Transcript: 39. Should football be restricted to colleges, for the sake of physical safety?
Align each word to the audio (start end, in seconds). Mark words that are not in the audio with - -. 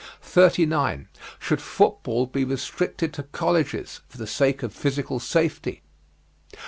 39. 0.23 1.07
Should 1.37 1.61
football 1.61 2.25
be 2.25 2.43
restricted 2.43 3.13
to 3.13 3.21
colleges, 3.21 3.99
for 4.09 4.17
the 4.17 4.25
sake 4.25 4.63
of 4.63 4.73
physical 4.73 5.19
safety? 5.19 5.83